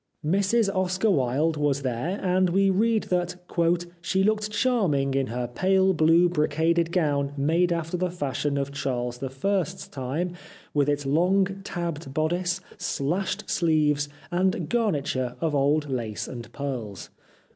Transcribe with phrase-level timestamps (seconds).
[0.25, 3.35] Mrs Oscar Wilde was there, and we read that'
[4.01, 9.21] she looked charming in her pale blue brocaded gown made after the fashion of Charles
[9.21, 10.33] I.'s time,
[10.73, 17.11] with its long tabbed bodice, slashed sleeves, and garniture of old lace and pearls.'